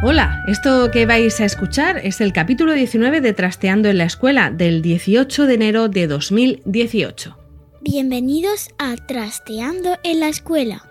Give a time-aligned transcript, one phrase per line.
[0.00, 4.52] Hola, esto que vais a escuchar es el capítulo 19 de Trasteando en la Escuela
[4.52, 7.36] del 18 de enero de 2018.
[7.80, 10.84] Bienvenidos a Trasteando en la Escuela.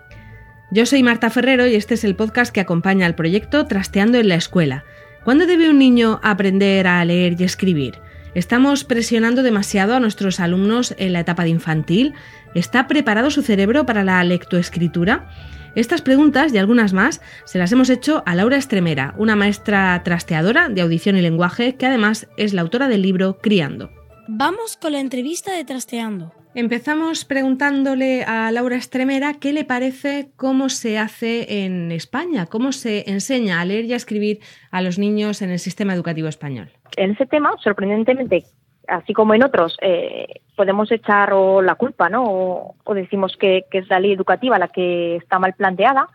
[0.70, 4.28] Yo soy Marta Ferrero y este es el podcast que acompaña al proyecto Trasteando en
[4.28, 4.84] la Escuela.
[5.24, 8.00] ¿Cuándo debe un niño aprender a leer y escribir?
[8.34, 12.12] ¿Estamos presionando demasiado a nuestros alumnos en la etapa de infantil?
[12.54, 15.30] ¿Está preparado su cerebro para la lectoescritura?
[15.74, 20.68] Estas preguntas y algunas más se las hemos hecho a Laura Estremera, una maestra trasteadora
[20.68, 23.90] de audición y lenguaje que además es la autora del libro Criando.
[24.28, 26.34] Vamos con la entrevista de Trasteando.
[26.54, 33.08] Empezamos preguntándole a Laura Estremera qué le parece cómo se hace en España, cómo se
[33.08, 36.70] enseña a leer y a escribir a los niños en el sistema educativo español.
[36.96, 38.44] En ese tema, sorprendentemente,
[38.88, 42.74] así como en otros, eh, podemos echar la culpa, ¿no?
[42.84, 46.08] O, decimos que, es la ley educativa la que está mal planteada.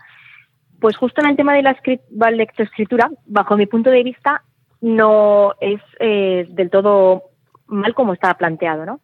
[0.80, 4.44] Pues justo en el tema de la, lectoescritura, bajo mi punto de vista,
[4.82, 7.24] no es eh, del todo
[7.68, 9.00] mal como está planteado, ¿no?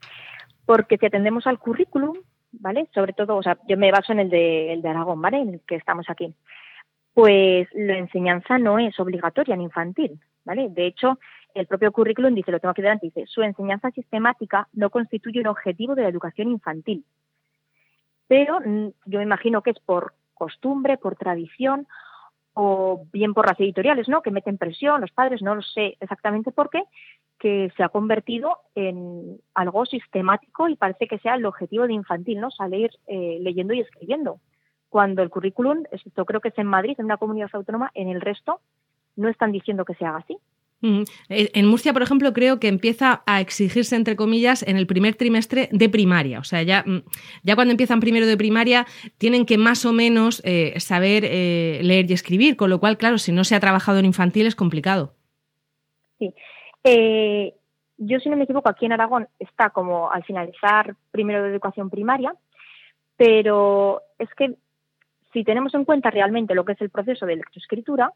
[0.66, 2.18] Porque si atendemos al currículum,
[2.52, 2.90] ¿vale?
[2.94, 5.40] Sobre todo, o sea, yo me baso en el de, el de Aragón, ¿vale?
[5.40, 6.34] En el que estamos aquí.
[7.14, 10.68] Pues la enseñanza no es obligatoria ni infantil, ¿vale?
[10.70, 11.18] De hecho,
[11.60, 15.48] el propio currículum dice, lo tengo aquí delante, dice, su enseñanza sistemática no constituye un
[15.48, 17.04] objetivo de la educación infantil.
[18.28, 21.88] Pero mm, yo me imagino que es por costumbre, por tradición
[22.54, 24.22] o bien por las editoriales, ¿no?
[24.22, 26.84] Que meten presión, los padres, no lo sé exactamente por qué,
[27.40, 32.40] que se ha convertido en algo sistemático y parece que sea el objetivo de infantil,
[32.40, 32.52] ¿no?
[32.52, 34.40] Salir eh, leyendo y escribiendo.
[34.90, 38.22] Cuando el currículum, esto creo que es en Madrid, en una comunidad autónoma, en el
[38.22, 38.60] resto
[39.16, 40.38] no están diciendo que se haga así.
[40.82, 45.16] Eh, en Murcia, por ejemplo, creo que empieza a exigirse, entre comillas, en el primer
[45.16, 46.40] trimestre de primaria.
[46.40, 47.04] O sea, ya, mm,
[47.44, 48.86] ya cuando empiezan primero de primaria
[49.18, 53.18] tienen que más o menos eh, saber eh, leer y escribir, con lo cual, claro,
[53.18, 55.14] si no se ha trabajado en infantil es complicado.
[56.18, 56.34] Sí.
[57.98, 61.90] yo, si no me equivoco, aquí en Aragón está como al finalizar primero de educación
[61.90, 62.34] primaria,
[63.18, 64.56] pero es que
[65.34, 68.14] si tenemos en cuenta realmente lo que es el proceso de lectoescritura,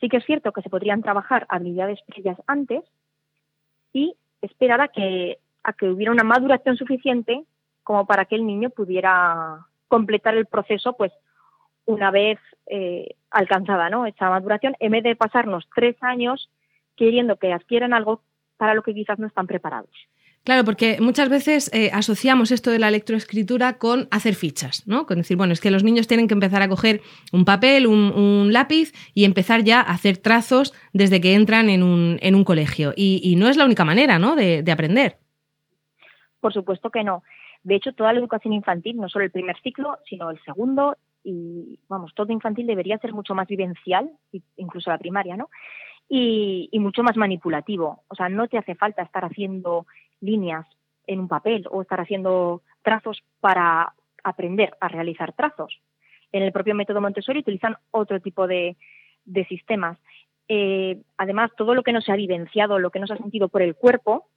[0.00, 2.82] Sí que es cierto que se podrían trabajar habilidades previas antes
[3.92, 7.44] y esperar a que, a que hubiera una maduración suficiente
[7.82, 11.12] como para que el niño pudiera completar el proceso pues
[11.86, 14.06] una vez eh, alcanzada ¿no?
[14.06, 16.50] esa maduración, en vez de pasarnos tres años
[16.96, 18.22] queriendo que adquieran algo
[18.56, 19.90] para lo que quizás no están preparados.
[20.44, 25.06] Claro, porque muchas veces eh, asociamos esto de la electroescritura con hacer fichas, ¿no?
[25.06, 27.00] Con decir, bueno, es que los niños tienen que empezar a coger
[27.32, 32.18] un papel, un, lápiz y empezar ya a hacer trazos desde que entran en un,
[32.20, 32.92] en un colegio.
[32.94, 34.36] Y, no es la única manera, ¿no?
[34.36, 35.16] De, de aprender.
[36.40, 37.22] Por supuesto que no.
[37.62, 41.80] De hecho, toda la educación infantil, no solo el primer ciclo, sino el segundo y,
[41.88, 44.10] vamos, todo infantil debería ser mucho más vivencial,
[44.56, 45.48] incluso la primaria, ¿no?
[46.06, 48.04] Y, y, mucho más manipulativo.
[48.08, 49.86] O sea, no te hace falta estar haciendo
[50.24, 50.66] líneas
[51.06, 53.92] en un papel o estar haciendo trazos para
[54.22, 55.80] aprender a realizar trazos.
[56.32, 58.76] En el propio método Montessori utilizan otro tipo de,
[59.48, 59.98] sistemas.
[60.48, 63.48] Eh, además, todo lo que no se ha vivenciado, lo que no se ha sentido
[63.48, 64.28] por el cuerpo,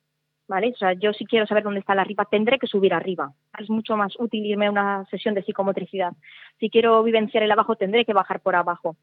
[0.47, 0.71] ¿vale?
[0.73, 3.33] O sea, yo si quiero saber dónde está la arriba, tendré que subir arriba.
[3.57, 6.13] Es mucho más útil irme a una sesión de psicomotricidad.
[6.59, 8.95] Si quiero vivenciar el abajo, tendré que bajar por abajo.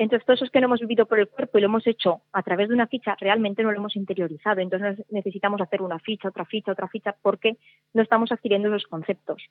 [0.00, 2.22] Entonces, todo eso es que no hemos vivido por el cuerpo y lo hemos hecho
[2.32, 4.62] a través de una ficha, realmente no lo hemos interiorizado.
[4.62, 7.58] Entonces, necesitamos hacer una ficha, otra ficha, otra ficha, porque
[7.92, 9.42] no estamos adquiriendo esos conceptos.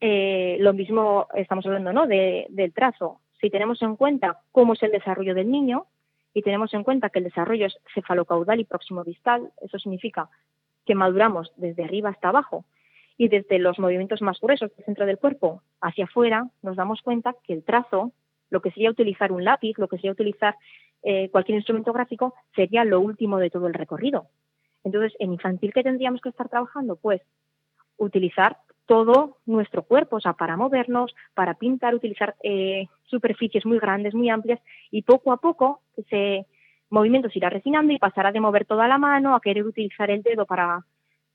[0.00, 2.06] Eh, lo mismo estamos hablando ¿no?
[2.06, 3.18] del trazo.
[3.40, 5.86] Si tenemos en cuenta cómo es el desarrollo del niño
[6.32, 10.28] y tenemos en cuenta que el desarrollo es cefalocaudal y próximo distal, eso significa
[10.86, 12.64] que maduramos desde arriba hasta abajo
[13.16, 17.34] y desde los movimientos más gruesos del centro del cuerpo hacia afuera, nos damos cuenta
[17.42, 18.12] que el trazo
[18.54, 20.56] lo que sería utilizar un lápiz, lo que sería utilizar
[21.02, 24.28] eh, cualquier instrumento gráfico, sería lo último de todo el recorrido.
[24.84, 26.96] Entonces, en infantil, ¿qué tendríamos que estar trabajando?
[26.96, 27.20] Pues
[27.98, 28.56] utilizar
[28.86, 34.30] todo nuestro cuerpo, o sea, para movernos, para pintar, utilizar eh, superficies muy grandes, muy
[34.30, 34.60] amplias,
[34.90, 36.46] y poco a poco ese
[36.90, 40.46] movimientos irá refinando y pasará de mover toda la mano a querer utilizar el dedo
[40.46, 40.84] para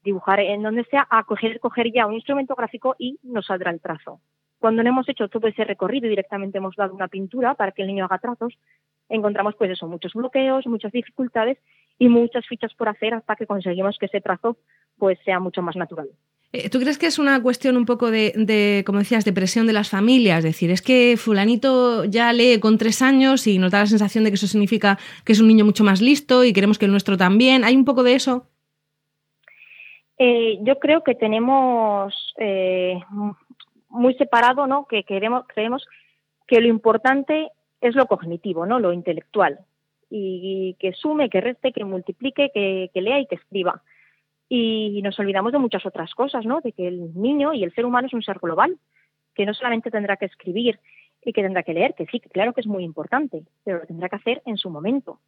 [0.04, 3.82] dibujar en donde sea, a coger, coger ya un instrumento gráfico y nos saldrá el
[3.82, 4.22] trazo.
[4.60, 7.82] Cuando no hemos hecho todo ese recorrido y directamente hemos dado una pintura para que
[7.82, 8.58] el niño haga trazos,
[9.08, 11.58] encontramos pues eso, muchos bloqueos, muchas dificultades
[11.98, 14.58] y muchas fichas por hacer hasta que conseguimos que ese trazo
[14.98, 16.10] pues sea mucho más natural.
[16.52, 19.74] Eh, ¿Tú crees que es una cuestión un poco de, como decías, de presión de
[19.74, 20.40] las familias?
[20.40, 24.24] Es decir, es que fulanito ya lee con tres años y nos da la sensación
[24.24, 26.92] de que eso significa que es un niño mucho más listo y queremos que el
[26.92, 27.64] nuestro también.
[27.64, 28.48] ¿Hay un poco de eso?
[30.18, 33.00] Eh, yo creo que tenemos eh,
[34.00, 34.86] muy separado, ¿no?
[34.86, 35.86] Que queremos, creemos
[36.48, 37.52] que lo importante
[37.82, 38.80] es lo cognitivo, ¿no?
[38.80, 39.60] Lo intelectual.
[40.10, 43.84] Y, que sume, que reste, que multiplique, que, lea y que escriba.
[44.48, 46.62] Y nos olvidamos de muchas otras cosas, ¿no?
[46.62, 48.78] De que el niño y el ser humano es un ser global,
[49.36, 50.80] que no solamente tendrá que escribir
[51.24, 54.10] y que tendrá que leer, que sí, claro que es muy importante, pero lo tendrá
[54.10, 55.20] que hacer en su momento.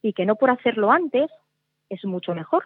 [0.00, 1.30] Y que no por hacerlo antes
[1.90, 2.64] es mucho mejor.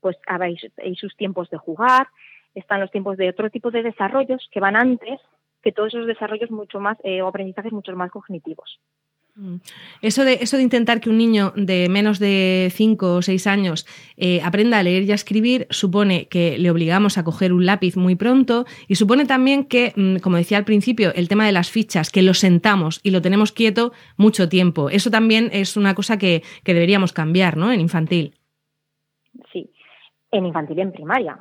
[0.00, 0.56] Pues hay
[0.96, 2.08] sus tiempos de jugar,
[2.54, 5.20] están los tiempos de otro tipo de desarrollos que van antes
[5.62, 8.78] que todos esos desarrollos mucho más eh, o aprendizajes mucho más cognitivos.
[9.38, 9.56] Mm.
[10.02, 13.86] Eso de, eso de intentar que un niño de menos de 5 o 6 años
[14.16, 17.96] eh, aprenda a leer y a escribir supone que le obligamos a coger un lápiz
[17.96, 21.70] muy pronto y supone también que, mm, como decía al principio, el tema de las
[21.70, 24.90] fichas, que lo sentamos y lo tenemos quieto mucho tiempo.
[24.90, 27.72] Eso también es una cosa que, que deberíamos cambiar ¿no?
[27.72, 28.34] en infantil.
[29.52, 29.70] Sí,
[30.32, 31.38] en infantil y en primaria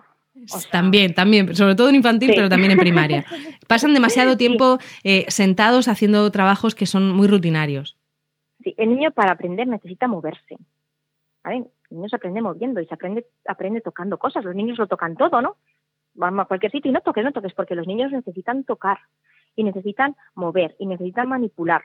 [0.72, 3.26] también, también, sobre todo en infantil, pero también en primaria.
[3.68, 7.98] Pasan demasiado tiempo eh, sentados haciendo trabajos que son muy rutinarios.
[8.64, 10.58] Sí, el niño para aprender necesita moverse.
[11.46, 14.44] El niño se aprende moviendo y se aprende, aprende tocando cosas.
[14.44, 15.56] Los niños lo tocan todo, ¿no?
[16.14, 19.00] Vamos a cualquier sitio y no toques, no toques, porque los niños necesitan tocar
[19.56, 21.84] y necesitan mover y necesitan manipular.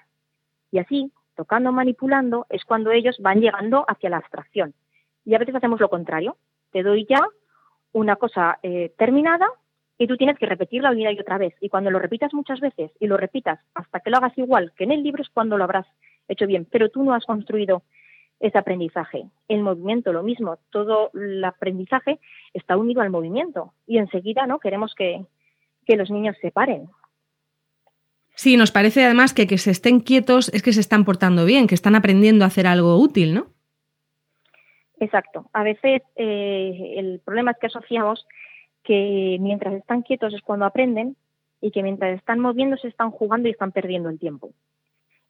[0.70, 4.74] Y así, tocando, manipulando, es cuando ellos van llegando hacia la abstracción.
[5.24, 6.36] Y a veces hacemos lo contrario.
[6.72, 7.20] Te doy ya
[7.92, 9.46] una cosa eh, terminada
[9.98, 11.54] y tú tienes que repetirla una y otra vez.
[11.60, 14.84] Y cuando lo repitas muchas veces y lo repitas hasta que lo hagas igual que
[14.84, 15.86] en el libro es cuando lo habrás
[16.28, 17.82] hecho bien, pero tú no has construido
[18.40, 19.24] ese aprendizaje.
[19.48, 22.18] El movimiento, lo mismo, todo el aprendizaje
[22.52, 25.24] está unido al movimiento y enseguida no queremos que,
[25.86, 26.88] que los niños se paren.
[28.34, 31.66] Sí, nos parece además que que se estén quietos es que se están portando bien,
[31.66, 33.46] que están aprendiendo a hacer algo útil, ¿no?
[35.02, 35.50] Exacto.
[35.52, 38.24] A veces eh, el problema es que asociamos
[38.84, 41.16] que mientras están quietos es cuando aprenden
[41.60, 44.52] y que mientras están moviéndose están jugando y están perdiendo el tiempo.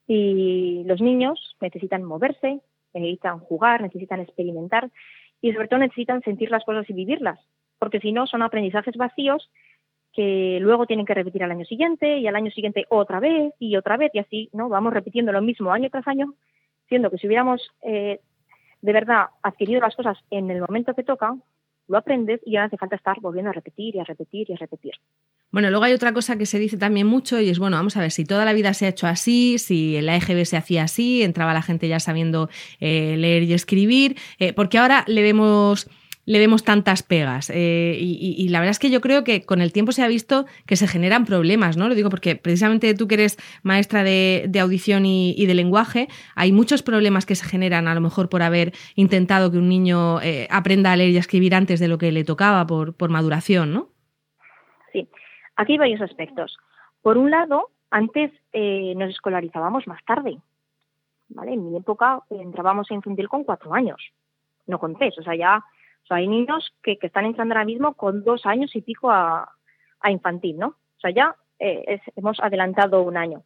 [0.07, 2.61] Y los niños necesitan moverse,
[2.93, 4.91] necesitan jugar, necesitan experimentar
[5.41, 7.41] y sobre todo necesitan sentir las cosas y vivirlas,
[7.79, 9.51] porque si no son aprendizajes vacíos
[10.13, 13.77] que luego tienen que repetir al año siguiente y al año siguiente otra vez y
[13.77, 14.69] otra vez y así, ¿no?
[14.69, 16.35] Vamos repitiendo lo mismo año tras año,
[16.89, 18.21] siendo que si hubiéramos eh,
[18.83, 21.35] de verdad adquirido las cosas en el momento que toca,
[21.89, 24.57] lo aprendes y ya hace falta estar volviendo a repetir y a repetir y a
[24.57, 24.93] repetir.
[25.51, 28.01] Bueno, luego hay otra cosa que se dice también mucho y es, bueno, vamos a
[28.01, 31.23] ver, si toda la vida se ha hecho así, si el AEGB se hacía así,
[31.23, 32.49] entraba la gente ya sabiendo
[32.81, 35.91] eh, leer y escribir, eh, porque ahora le vemos
[36.25, 37.51] le vemos tantas pegas.
[37.51, 40.47] Eh, y, la verdad es que yo creo que con el tiempo se ha visto
[40.67, 41.89] que se generan problemas, ¿no?
[41.89, 46.83] Lo digo porque precisamente tú que eres maestra de, audición y, de lenguaje, hay muchos
[46.83, 50.93] problemas que se generan a lo mejor por haber intentado que un niño eh, aprenda
[50.93, 53.89] a leer y a escribir antes de lo que le tocaba por, por maduración, ¿no?
[54.93, 55.09] Sí,
[55.57, 56.57] aquí hay varios aspectos.
[57.03, 60.39] Por un lado, antes eh, nos escolarizábamos más tarde.
[61.35, 61.55] ¿vale?
[61.55, 64.01] En mi época entrábamos en infantil con cuatro años,
[64.67, 65.65] no con tres, o sea, ya
[66.15, 69.49] hay niños que, están entrando ahora mismo con dos años y pico a,
[70.05, 70.69] infantil, ¿no?
[70.69, 73.43] O sea, ya eh, hemos adelantado un año.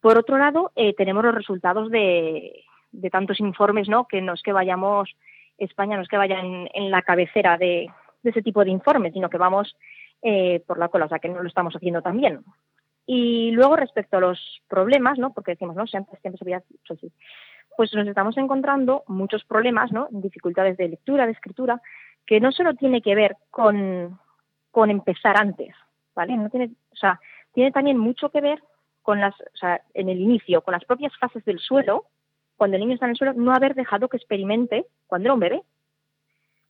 [0.00, 2.64] Por otro lado, eh, tenemos los resultados de,
[3.12, 4.08] tantos informes, ¿no?
[4.08, 5.14] Que no es que vayamos,
[5.58, 7.88] España no es que vaya en, la cabecera de,
[8.24, 9.76] ese tipo de informes, sino que vamos
[10.22, 12.40] eh, por la cola, o sea, que no lo estamos haciendo tan bien.
[13.06, 15.32] Y luego, respecto a los problemas, ¿no?
[15.32, 15.86] Porque decimos, ¿no?
[15.86, 17.12] Siempre, siempre se así
[17.80, 20.06] pues nos estamos encontrando muchos problemas, ¿no?
[20.10, 21.80] Dificultades de lectura, de escritura,
[22.26, 24.20] que no solo tiene que ver con,
[24.70, 25.74] con empezar antes,
[26.14, 26.36] ¿vale?
[26.36, 27.18] No tiene, o sea,
[27.54, 28.62] tiene también mucho que ver
[29.00, 32.04] con las, o sea, en el inicio, con las propias fases del suelo,
[32.58, 35.40] cuando el niño está en el suelo, no haber dejado que experimente cuando era un
[35.40, 35.62] bebé,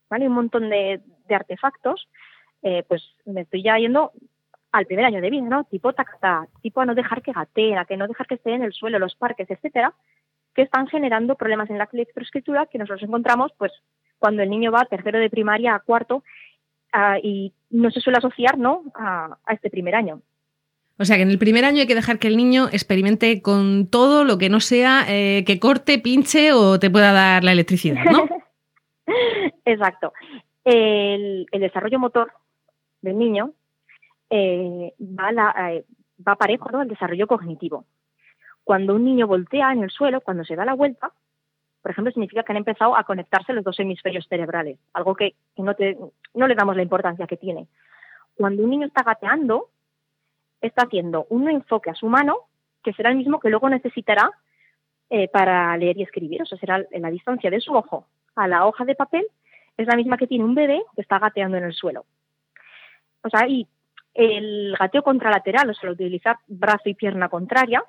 [0.09, 0.29] ¿vale?
[0.29, 2.09] Un montón de, artefactos,
[2.63, 4.13] eh, pues me estoy ya yendo
[4.71, 5.65] al primer año de vida, ¿no?
[5.65, 8.63] Tipo tacta, tipo a no dejar que gatee, a que no dejar que esté en
[8.63, 9.93] el suelo, los parques, etcétera,
[10.55, 13.73] que están generando problemas en la lectoescritura que nosotros encontramos pues
[14.19, 16.23] cuando el niño va tercero de primaria a cuarto
[17.23, 18.83] y no se suele asociar ¿no?
[18.95, 20.21] A, este primer año.
[20.99, 23.87] O sea que en el primer año hay que dejar que el niño experimente con
[23.87, 28.05] todo lo que no sea eh, que corte, pinche o te pueda dar la electricidad,
[28.05, 28.29] ¿no?
[29.65, 30.13] Exacto.
[30.65, 32.33] El, el, desarrollo motor
[33.01, 33.53] del niño
[34.29, 35.85] eh, va, la, eh,
[36.27, 36.81] va parejo ¿no?
[36.81, 37.87] al desarrollo cognitivo.
[38.71, 41.11] Cuando un niño voltea en el suelo, cuando se da la vuelta,
[41.83, 45.63] por ejemplo, significa que han empezado a conectarse los dos hemisferios cerebrales, algo que, que
[45.65, 45.99] no, te,
[46.35, 47.67] no le damos la importancia que tiene.
[48.37, 49.71] Cuando un niño está gateando,
[50.61, 52.37] está haciendo un enfoque a su mano
[52.85, 54.31] que será el mismo que luego necesitará
[55.09, 56.43] eh, para leer y escribir.
[56.43, 59.27] O sea, será la distancia de su ojo a la hoja de papel,
[59.77, 62.05] es la misma que tiene un bebé que está gateando en el suelo.
[63.25, 63.67] O sea, y
[64.15, 67.83] el gateo contralateral, o sea, utilizar brazo y pierna contraria,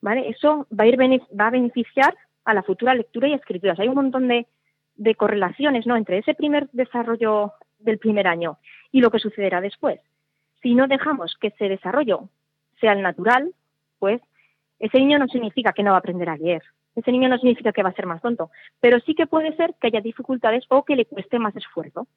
[0.00, 0.28] ¿vale?
[0.28, 3.74] Eso va a, ir va a beneficiar a la futura lectura y escritura.
[3.78, 4.46] Hay un montón de,
[4.96, 5.96] de correlaciones ¿no?
[5.96, 8.58] entre ese primer desarrollo del primer año
[8.92, 10.00] y lo que sucederá después.
[10.62, 12.28] Si no dejamos que ese desarrollo
[12.80, 13.54] sea el natural,
[13.98, 14.20] pues
[14.78, 16.62] ese niño no significa que no va a aprender a leer.
[16.96, 19.74] Ese niño no significa que va a ser más tonto, pero sí que puede ser
[19.80, 22.08] que haya dificultades o que le cueste más esfuerzo.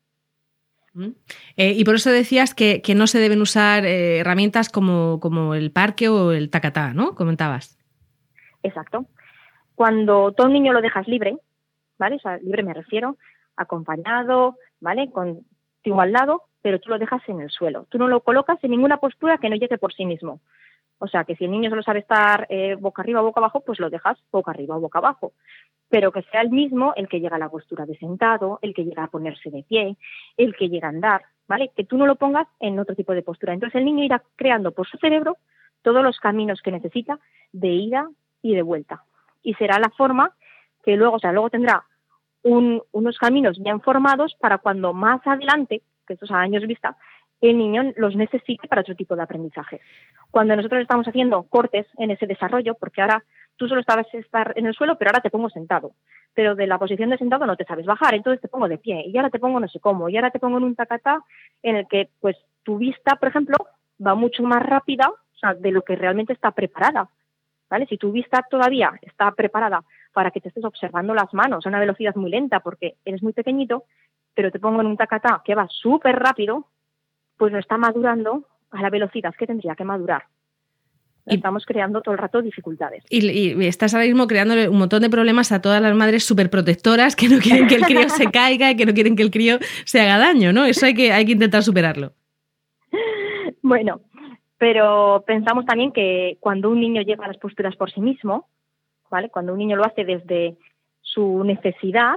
[1.57, 5.71] Eh, y por eso decías que, no se deben usar eh, herramientas como, como, el
[5.71, 7.15] parque o el tacatá, ¿no?
[7.15, 7.77] Comentabas.
[8.61, 9.05] Exacto.
[9.75, 11.37] Cuando todo niño lo dejas libre,
[11.97, 12.17] ¿vale?
[12.17, 13.17] O sea, libre me refiero,
[13.55, 15.09] acompañado, ¿vale?
[15.11, 17.87] Contigo al lado, pero tú lo dejas en el suelo.
[17.89, 20.39] Tú no lo colocas en ninguna postura que no llegue por sí mismo.
[20.99, 23.61] O sea, que si el niño solo sabe estar eh, boca arriba o boca abajo,
[23.61, 25.33] pues lo dejas boca arriba o boca abajo.
[25.89, 28.85] Pero que sea el mismo el que llega a la postura de sentado, el que
[28.85, 29.97] llega a ponerse de pie,
[30.37, 31.71] el que llega a andar, ¿vale?
[31.75, 33.53] Que tú no lo pongas en otro tipo de postura.
[33.53, 35.37] Entonces el niño irá creando por su cerebro
[35.81, 37.19] todos los caminos que necesita
[37.51, 38.09] de ida
[38.41, 39.03] y de vuelta.
[39.41, 40.35] Y será la forma
[40.83, 41.85] que luego, o sea, luego tendrá
[42.43, 46.97] unos caminos bien formados para cuando más adelante que estos a años vista,
[47.49, 49.81] el niño los necesite para otro tipo de aprendizaje.
[50.31, 53.23] Cuando nosotros estamos haciendo cortes en ese desarrollo, porque ahora
[53.57, 55.91] tú solo sabes estar en el suelo, pero ahora te pongo sentado.
[56.33, 59.03] Pero de la posición de sentado no te sabes bajar, entonces te pongo de pie,
[59.07, 61.21] y ahora te pongo no sé cómo, y ahora te pongo en un tacatá
[61.61, 63.57] en el que, pues, tu vista, por ejemplo,
[64.05, 65.11] va mucho más rápida
[65.59, 67.09] de lo que realmente está preparada.
[67.69, 67.87] ¿Vale?
[67.87, 69.83] Si tu vista todavía está preparada
[70.13, 73.33] para que te estés observando las manos a una velocidad muy lenta porque eres muy
[73.33, 73.85] pequeñito,
[74.35, 76.67] pero te pongo en un tacatá que va súper rápido,
[77.43, 80.23] pues no está madurando a la velocidad que tendría que madurar.
[81.25, 83.03] Estamos creando todo el rato dificultades.
[83.09, 87.27] Y, estás ahora mismo creando un montón de problemas a todas las madres protectoras que
[87.27, 89.99] no quieren que el crío se caiga y que no quieren que el crío se
[89.99, 90.63] haga daño, ¿no?
[90.63, 92.13] Eso hay que, hay que intentar superarlo.
[93.61, 93.99] Bueno,
[94.57, 98.47] pero pensamos también que cuando un niño llega a las posturas por sí mismo,
[99.11, 99.27] ¿vale?
[99.27, 100.55] Cuando un niño lo hace desde
[101.01, 102.15] su necesidad,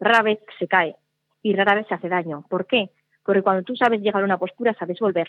[0.00, 0.96] rara vez se cae
[1.40, 2.44] y rara vez se hace daño.
[2.48, 2.90] ¿Por qué?
[3.26, 5.28] Porque cuando tú sabes llegar a una postura, sabes volver.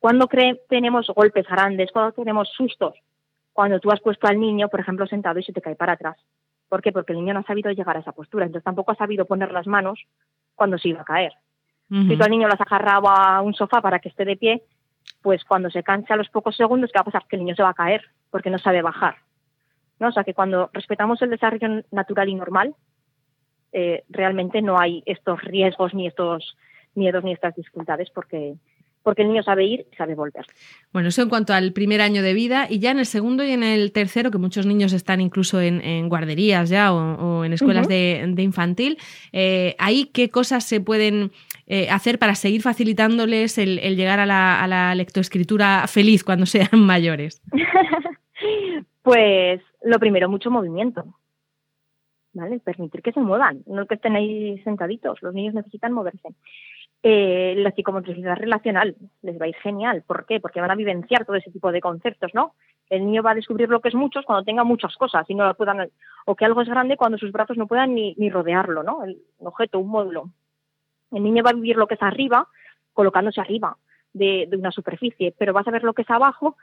[0.00, 0.28] Cuando
[0.68, 2.94] tenemos golpes grandes, cuando tenemos sustos,
[3.52, 6.16] cuando tú has puesto al niño, por ejemplo, sentado y se te cae para atrás.
[6.68, 6.92] ¿Por qué?
[6.92, 9.52] Porque el niño no ha sabido llegar a esa postura, entonces tampoco ha sabido poner
[9.52, 10.00] las manos
[10.54, 11.32] cuando se iba a caer.
[11.88, 14.62] Si tú al niño lo has agarrado a un sofá para que esté de pie,
[15.22, 17.24] pues cuando se cansa a los pocos segundos, ¿qué va a pasar?
[17.26, 19.16] Que el niño se va a caer porque no sabe bajar.
[19.98, 20.08] ¿no?
[20.08, 22.74] O sea que cuando respetamos el desarrollo natural y normal,
[23.72, 26.56] eh, realmente no hay estos riesgos ni estos
[26.98, 28.56] miedos ni estas dificultades porque
[29.02, 30.44] porque el niño sabe ir y sabe volver.
[30.92, 33.52] Bueno, eso en cuanto al primer año de vida y ya en el segundo y
[33.52, 38.34] en el tercero, que muchos niños están incluso en, guarderías ya o, en escuelas de,
[38.36, 38.98] infantil,
[39.32, 41.30] eh, ¿ahí qué cosas se pueden
[41.66, 46.68] eh, hacer para seguir facilitándoles el, llegar a la, a la lectoescritura feliz cuando sean
[46.72, 47.40] mayores?
[49.02, 51.04] pues lo primero, mucho movimiento.
[52.34, 52.60] ¿vale?
[52.60, 55.20] Permitir que se muevan, no que estén ahí sentaditos.
[55.22, 56.28] Los niños necesitan moverse.
[57.02, 60.02] Eh, la psicomotricidad relacional les va a ir genial.
[60.06, 60.40] ¿Por qué?
[60.40, 62.54] Porque van a vivenciar todo ese tipo de conceptos, ¿no?
[62.90, 65.46] El niño va a descubrir lo que es muchos cuando tenga muchas cosas y no
[65.46, 65.90] lo puedan,
[66.26, 69.04] o que algo es grande cuando sus brazos no puedan ni, rodearlo, ¿no?
[69.04, 70.30] El objeto, un módulo.
[71.12, 72.48] El niño va a vivir lo que es arriba,
[72.92, 73.76] colocándose arriba
[74.12, 76.56] de, de una superficie, pero va a saber lo que es abajo,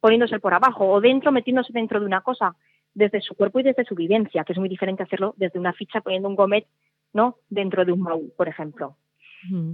[0.00, 2.56] poniéndose por abajo, o dentro, metiéndose dentro de una cosa
[2.94, 6.00] desde su cuerpo y desde su vivencia, que es muy diferente hacerlo desde una ficha
[6.00, 6.66] poniendo un gomet
[7.12, 7.36] ¿no?
[7.48, 8.96] dentro de un baúl, por ejemplo.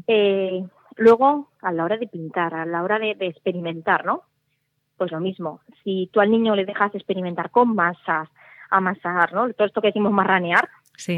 [0.06, 0.64] Eh,
[0.96, 4.22] luego, a la hora de pintar, a la hora de, experimentar, ¿no?
[4.96, 5.60] Pues lo mismo.
[5.84, 8.28] Si tú al niño le dejas experimentar con masas,
[8.70, 9.52] amasar, ¿no?
[9.52, 10.68] Todo esto que decimos marranear,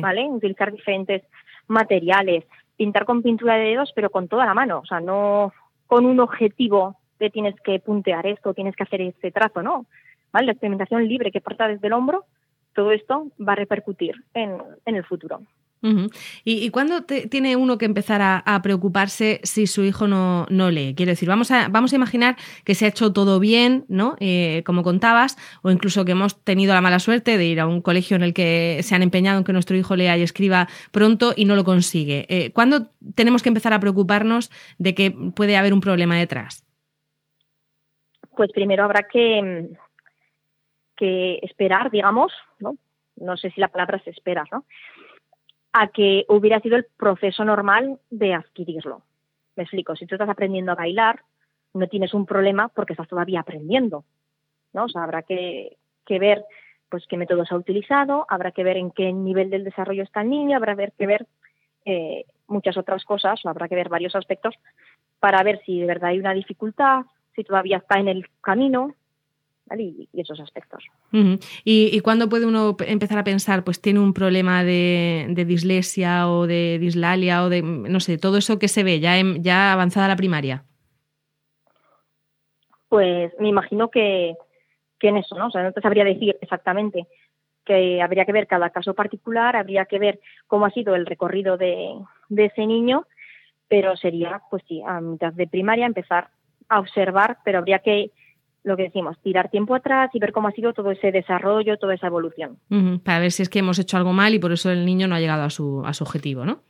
[0.01, 0.29] ¿vale?
[0.29, 1.23] Utilizar diferentes
[1.67, 2.45] materiales,
[2.77, 5.53] pintar con pintura de dedos, pero con toda la mano, o sea, no
[5.87, 9.87] con un objetivo de tienes que puntear esto, tienes que hacer este trazo, ¿no?
[10.33, 12.25] La experimentación libre que parta desde el hombro,
[12.75, 15.43] todo esto va a repercutir en, el futuro.
[16.45, 20.95] ¿Y, cuándo tiene uno que empezar a, preocuparse si su hijo no, no, lee?
[20.95, 24.17] Quiero decir, vamos a, vamos a imaginar que se ha hecho todo bien, ¿no?
[24.21, 27.81] Eh, como contabas, o incluso que hemos tenido la mala suerte de ir a un
[27.81, 31.33] colegio en el que se han empeñado en que nuestro hijo lea y escriba pronto
[31.35, 32.27] y no lo consigue.
[32.29, 36.67] Eh, ¿Cuándo tenemos que empezar a preocuparnos de que puede haber un problema detrás?
[38.37, 39.71] Pues primero habrá que,
[40.97, 42.77] que esperar, digamos, ¿no?
[43.17, 44.65] No sé si la palabra es esperar, ¿no?
[45.73, 49.03] A que hubiera sido el proceso normal de adquirirlo.
[49.57, 51.23] Me explico, si tú estás aprendiendo a bailar,
[51.75, 54.05] no tienes un problema porque estás todavía aprendiendo,
[54.73, 54.85] ¿no?
[54.85, 55.77] O sea, habrá que,
[56.09, 56.45] ver
[56.89, 60.31] pues qué métodos ha utilizado, habrá que ver en qué nivel del desarrollo está el
[60.31, 61.27] niño, habrá que ver
[61.85, 64.57] eh, muchas otras cosas, habrá que ver varios aspectos
[65.21, 67.03] para ver si de verdad hay una dificultad,
[67.37, 68.97] si todavía está en el camino,
[69.79, 70.85] y, esos aspectos.
[71.65, 76.79] ¿Y, cuándo puede uno empezar a pensar, pues tiene un problema de, dislexia o de
[76.81, 80.65] dislalia o de, no sé, todo eso que se ve ya, ya avanzada la primaria?
[82.89, 84.35] Pues me imagino que,
[85.01, 85.47] en eso, ¿no?
[85.47, 87.07] O sea, no te sabría decir exactamente
[87.65, 91.57] que habría que ver cada caso particular, habría que ver cómo ha sido el recorrido
[91.57, 91.95] de,
[92.29, 93.07] de ese niño,
[93.69, 96.31] pero sería, pues sí, a mitad de primaria empezar
[96.69, 98.11] a observar, pero habría que
[98.63, 101.95] lo que decimos, tirar tiempo atrás y ver cómo ha sido todo ese desarrollo, toda
[101.95, 102.59] esa evolución.
[103.03, 105.15] para ver si es que hemos hecho algo mal y por eso el niño no
[105.15, 106.63] ha llegado a su, a su objetivo, ¿no?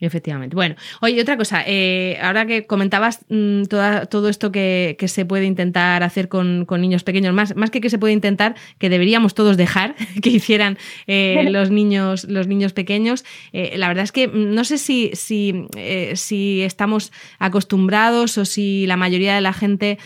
[0.00, 0.56] Efectivamente.
[0.56, 6.02] Bueno, oye, otra cosa, eh, ahora que comentabas mm, todo esto que, se puede intentar
[6.02, 9.94] hacer con, niños pequeños, más, más que que se puede intentar, que deberíamos todos dejar
[10.22, 14.78] que hicieran eh, los, niños, los niños pequeños, eh, la verdad es que no sé
[14.78, 15.66] si, si,
[16.14, 19.98] si, estamos acostumbrados o si la mayoría de la gente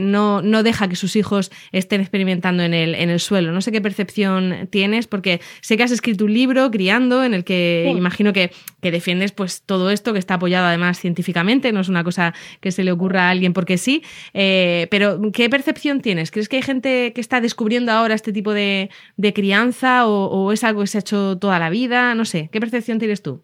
[0.00, 3.52] no, no, deja que sus hijos estén experimentando en el, en el suelo.
[3.52, 7.44] No sé qué percepción tienes, porque sé que has escrito un libro, Criando, en el
[7.44, 11.88] que imagino que que, defiendes pues todo esto que está apoyado además científicamente, no es
[11.88, 14.02] una cosa que se le ocurra a alguien porque sí,
[14.34, 16.30] eh, pero ¿qué percepción tienes?
[16.30, 18.90] ¿Crees que hay gente que está descubriendo ahora este tipo de,
[19.34, 22.14] crianza o, es algo que se ha hecho toda la vida?
[22.14, 23.42] No sé, ¿qué percepción tienes tú?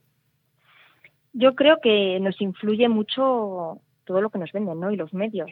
[1.32, 4.90] Yo creo que nos influye mucho todo lo que nos venden, ¿no?
[4.90, 5.50] Y los medios.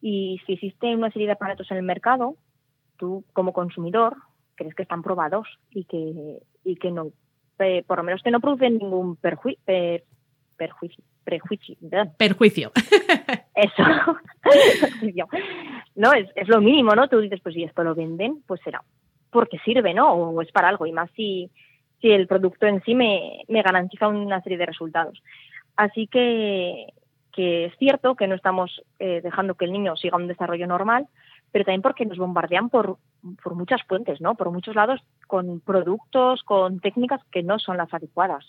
[0.00, 2.36] Y si existe una serie de aparatos en el mercado,
[2.98, 4.16] tú como consumidor
[4.54, 7.10] crees que están probados y que, y que no
[7.86, 9.62] por lo menos que no producen ningún perjuicio.
[10.56, 11.02] Perjuicio.
[12.18, 12.72] Perjuicio.
[13.54, 13.82] Eso.
[15.96, 17.08] no, es, es lo mínimo, ¿no?
[17.08, 18.82] Tú dices, pues si esto lo venden, pues será
[19.34, 20.12] porque sirve, ¿no?
[20.12, 21.50] O es para algo, y más si,
[22.00, 25.20] si el producto en sí me, me garantiza una serie de resultados.
[25.74, 26.86] Así que,
[27.32, 31.08] que es cierto que no estamos eh, dejando que el niño siga un desarrollo normal,
[31.54, 32.98] pero también porque nos bombardean por,
[33.40, 34.34] por muchas fuentes, ¿no?
[34.34, 38.44] Por muchos lados con productos, con técnicas que no son las adecuadas.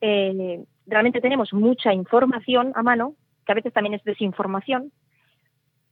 [0.00, 3.14] Eh, realmente tenemos mucha información a mano,
[3.44, 4.92] que a veces también es desinformación,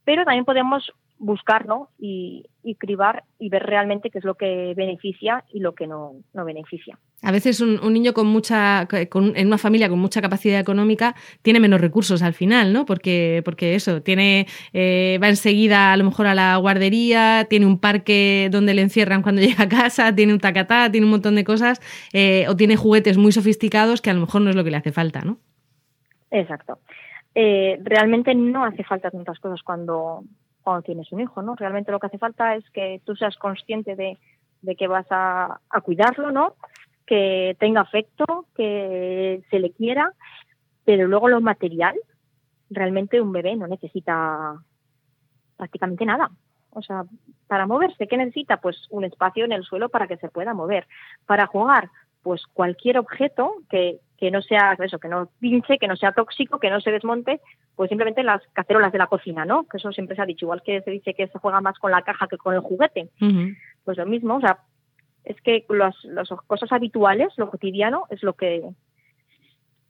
[0.08, 5.44] pero también podemos buscarlo y, y, cribar y ver realmente qué es lo que beneficia
[5.52, 6.98] y lo que no, no beneficia.
[7.20, 11.60] A veces un, niño con mucha, con, en una familia con mucha capacidad económica tiene
[11.60, 12.86] menos recursos al final, ¿no?
[12.86, 17.78] Porque, porque eso, tiene, eh, va enseguida a lo mejor a la guardería, tiene un
[17.78, 21.44] parque donde le encierran cuando llega a casa, tiene un tacatá, tiene un montón de
[21.44, 21.82] cosas,
[22.14, 24.78] eh, o tiene juguetes muy sofisticados que a lo mejor no es lo que le
[24.78, 25.38] hace falta, ¿no?
[26.30, 26.78] Exacto.
[27.40, 30.24] Eh, realmente no hace falta tantas cosas cuando,
[30.60, 31.54] cuando tienes un hijo, ¿no?
[31.54, 34.18] Realmente lo que hace falta es que tú seas consciente de,
[34.74, 36.56] que vas a, cuidarlo, ¿no?
[37.06, 40.14] Que tenga afecto, que se le quiera,
[40.84, 41.94] pero luego lo material,
[42.70, 44.60] realmente un bebé no necesita
[45.56, 46.32] prácticamente nada.
[46.70, 47.04] O sea,
[47.46, 48.56] para moverse, ¿qué necesita?
[48.56, 50.88] Pues un espacio en el suelo para que se pueda mover.
[51.24, 51.88] Para jugar,
[52.20, 56.58] pues cualquier objeto que, que no sea eso, que no pinche, que no sea tóxico,
[56.58, 57.40] que no se desmonte,
[57.76, 59.66] pues simplemente las cacerolas de la cocina, ¿no?
[59.68, 61.92] Que eso siempre se ha dicho, igual que se dice que se juega más con
[61.92, 63.08] la caja que con el juguete.
[63.84, 64.58] Pues lo mismo, o sea,
[65.24, 65.94] es que las,
[66.48, 68.62] cosas habituales, lo cotidiano, es lo que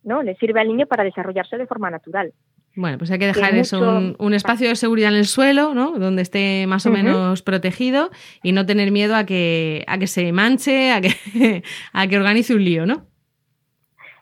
[0.05, 2.35] no le sirve al niño para desarrollarse de forma natural.
[2.77, 3.81] Bueno, pues hay que dejar eso,
[4.19, 5.99] un, espacio de seguridad en el suelo, ¿no?
[5.99, 8.11] Donde esté más o menos protegido
[8.43, 11.63] y no tener miedo a que, a que se manche, a que,
[11.93, 13.09] a que organice un lío, ¿no?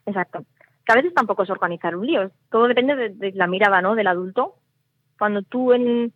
[0.06, 0.44] Exacto
[0.86, 3.96] que a veces tampoco es organizar un lío, todo depende de, la mirada ¿no?
[3.96, 4.54] del adulto.
[5.18, 6.12] Cuando tú en,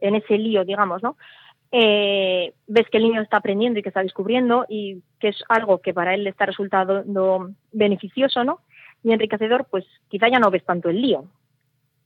[0.00, 1.16] en ese lío, digamos, ¿no?
[1.70, 5.78] Eh, ves que el niño está aprendiendo y que está descubriendo y que es algo
[5.78, 8.60] que para él le está resultando beneficioso ¿no?
[9.02, 11.24] y enriquecedor, pues quizá ya no ves tanto el lío.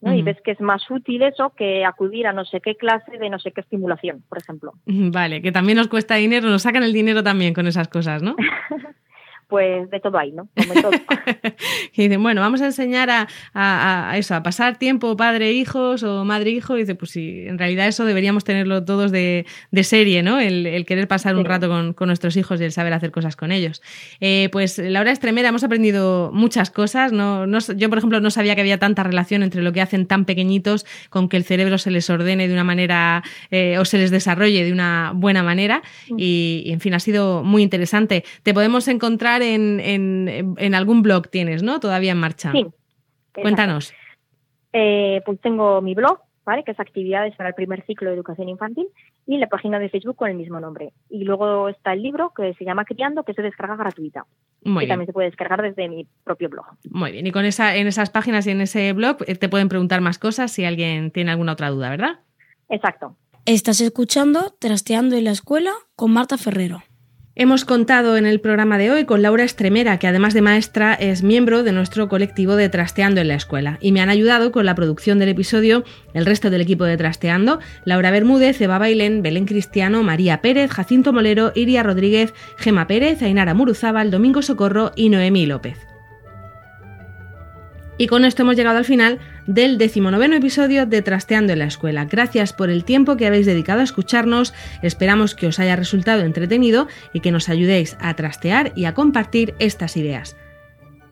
[0.01, 0.15] ¿no?
[0.15, 3.29] Y ves que es más útil eso que acudir a no sé qué clase de
[3.29, 4.73] no sé qué estimulación, por ejemplo.
[4.87, 8.35] Vale, que también nos cuesta dinero, nos sacan el dinero también con esas cosas, ¿no?
[9.51, 10.49] pues de todo ahí, ¿no?
[10.57, 10.93] Como todo.
[11.93, 16.25] y dicen, bueno, vamos a enseñar a, a, a eso, a pasar tiempo padre-hijos o
[16.25, 16.77] madre-hijo.
[16.77, 20.39] Y dice, pues sí, en realidad eso deberíamos tenerlo todos de, de serie, ¿no?
[20.39, 23.35] El, el, querer pasar un rato con, con, nuestros hijos y el saber hacer cosas
[23.35, 23.83] con ellos.
[24.21, 27.13] Eh, pues Laura Estremera, hemos aprendido muchas cosas.
[27.13, 30.07] No, no, yo, por ejemplo, no sabía que había tanta relación entre lo que hacen
[30.07, 33.99] tan pequeñitos con que el cerebro se les ordene de una manera eh, o se
[33.99, 35.83] les desarrolle de una buena manera.
[36.17, 38.25] Y, y, en fin, ha sido muy interesante.
[38.45, 41.81] Te podemos encontrar en, en, en, algún blog, tienes, ¿no?
[41.81, 42.53] Todavía en marcha.
[42.53, 42.67] Sí.
[43.35, 43.93] Cuéntanos.
[44.73, 46.65] Eh, pues tengo mi blog, ¿vale?
[46.65, 48.87] Que es actividades para el primer ciclo de educación infantil
[49.27, 50.93] y la página de Facebook con el mismo nombre.
[51.09, 54.27] Y luego está el libro que se llama Criando, que se descarga gratuita.
[54.65, 54.89] Muy y bien.
[54.91, 56.67] también se puede descargar desde mi propio blog.
[56.91, 57.27] Muy bien.
[57.27, 60.19] Y con esa, en esas páginas y en ese blog eh, te pueden preguntar más
[60.19, 62.21] cosas si alguien tiene alguna otra duda, ¿verdad?
[62.69, 63.17] Exacto.
[63.47, 66.83] Estás escuchando Trasteando en la Escuela con Marta Ferrero.
[67.37, 71.23] Hemos contado en el programa de hoy con Laura Estremera, que además de maestra es
[71.23, 74.75] miembro de nuestro colectivo de Trasteando en la Escuela, y me han ayudado con la
[74.75, 80.03] producción del episodio el resto del equipo de Trasteando, Laura Bermúdez, Eva Bailén, Belén Cristiano,
[80.03, 85.90] María Pérez, Jacinto Molero, Iria Rodríguez, Gema Pérez, Ainara Muruzábal, Domingo Socorro y Noemí López.
[88.01, 92.07] Y con esto hemos llegado al final del decimonoveno episodio de Trasteando en la Escuela.
[92.07, 94.55] Gracias por el tiempo que habéis dedicado a escucharnos.
[94.81, 99.55] Esperamos que os haya resultado entretenido y que nos ayudéis a trastear y a compartir
[99.59, 100.35] estas ideas.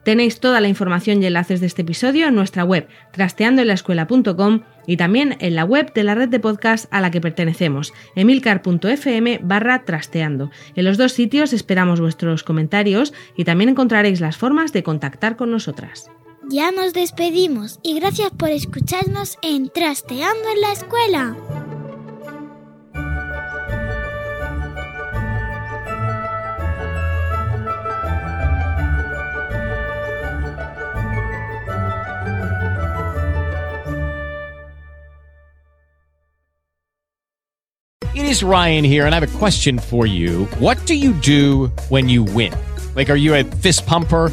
[0.03, 5.37] Tenéis toda la información y enlaces de este episodio en nuestra web trasteandoenlaescuela.com y también
[5.40, 10.51] en la web de la red de podcast a la que pertenecemos, emilcar.fm barra trasteando.
[10.74, 15.51] En los dos sitios esperamos vuestros comentarios y también encontraréis las formas de contactar con
[15.51, 16.11] nosotras.
[16.50, 21.37] Ya nos despedimos y gracias por escucharnos en Trasteando en la Escuela.
[38.14, 40.46] It is Ryan here, and I have a question for you.
[40.58, 42.54] What do you do when you win?
[42.96, 44.32] Like, are you a fist pumper?